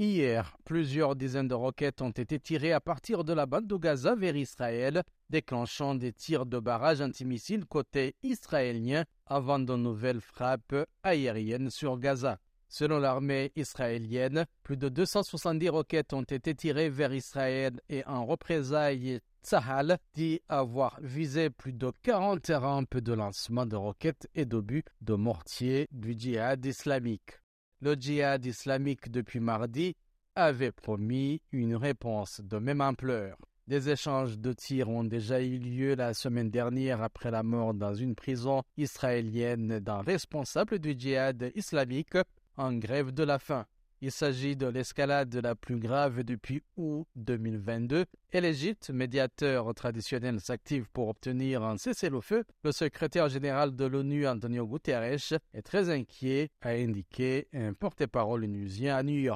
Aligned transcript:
Hier, 0.00 0.56
plusieurs 0.64 1.16
dizaines 1.16 1.48
de 1.48 1.56
roquettes 1.56 2.02
ont 2.02 2.12
été 2.12 2.38
tirées 2.38 2.72
à 2.72 2.80
partir 2.80 3.24
de 3.24 3.32
la 3.32 3.46
bande 3.46 3.66
de 3.66 3.74
Gaza 3.74 4.14
vers 4.14 4.36
Israël, 4.36 5.02
déclenchant 5.28 5.96
des 5.96 6.12
tirs 6.12 6.46
de 6.46 6.60
barrage 6.60 7.00
antimissiles 7.00 7.66
côté 7.66 8.14
israélien 8.22 9.04
avant 9.26 9.58
de 9.58 9.74
nouvelles 9.74 10.20
frappes 10.20 10.86
aériennes 11.02 11.70
sur 11.70 11.98
Gaza. 11.98 12.38
Selon 12.68 13.00
l'armée 13.00 13.50
israélienne, 13.56 14.46
plus 14.62 14.76
de 14.76 14.88
270 14.88 15.68
roquettes 15.68 16.12
ont 16.12 16.22
été 16.22 16.54
tirées 16.54 16.90
vers 16.90 17.12
Israël 17.12 17.80
et 17.88 18.06
en 18.06 18.24
représailles, 18.24 19.18
Tsahal 19.42 19.98
dit 20.14 20.38
avoir 20.48 21.00
visé 21.02 21.50
plus 21.50 21.72
de 21.72 21.90
40 22.04 22.52
rampes 22.54 22.98
de 22.98 23.14
lancement 23.14 23.66
de 23.66 23.74
roquettes 23.74 24.28
et 24.36 24.44
d'obus 24.44 24.84
de 25.00 25.14
mortiers 25.14 25.88
du 25.90 26.14
djihad 26.16 26.64
islamique. 26.64 27.40
Le 27.80 27.94
djihad 27.94 28.44
islamique 28.44 29.08
depuis 29.08 29.38
mardi 29.38 29.94
avait 30.34 30.72
promis 30.72 31.40
une 31.52 31.76
réponse 31.76 32.40
de 32.40 32.58
même 32.58 32.80
ampleur. 32.80 33.36
Des 33.68 33.88
échanges 33.88 34.38
de 34.38 34.52
tirs 34.52 34.88
ont 34.88 35.04
déjà 35.04 35.40
eu 35.40 35.58
lieu 35.58 35.94
la 35.94 36.12
semaine 36.12 36.50
dernière 36.50 37.02
après 37.02 37.30
la 37.30 37.42
mort 37.42 37.74
dans 37.74 37.94
une 37.94 38.14
prison 38.14 38.62
israélienne 38.76 39.78
d'un 39.78 40.00
responsable 40.00 40.78
du 40.78 40.98
djihad 40.98 41.52
islamique 41.54 42.16
en 42.56 42.72
grève 42.74 43.12
de 43.12 43.22
la 43.22 43.38
faim. 43.38 43.64
Il 44.00 44.12
s'agit 44.12 44.54
de 44.54 44.68
l'escalade 44.68 45.34
la 45.34 45.56
plus 45.56 45.76
grave 45.76 46.22
depuis 46.22 46.62
août 46.76 47.08
2022 47.16 48.04
et 48.32 48.40
l'Égypte, 48.40 48.90
médiateur 48.90 49.74
traditionnel, 49.74 50.38
s'active 50.38 50.86
pour 50.92 51.08
obtenir 51.08 51.64
un 51.64 51.76
cessez-le-feu. 51.78 52.44
Le 52.62 52.70
secrétaire 52.70 53.28
général 53.28 53.74
de 53.74 53.84
l'ONU, 53.86 54.28
Antonio 54.28 54.68
Guterres, 54.68 55.40
est 55.52 55.62
très 55.62 55.90
inquiet, 55.90 56.50
a 56.60 56.70
indiqué 56.70 57.48
un 57.52 57.72
porte-parole 57.72 58.44
onusien 58.44 58.94
à 58.94 59.02
New 59.02 59.18
York. 59.18 59.26